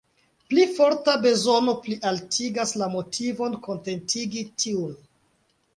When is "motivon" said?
2.97-3.61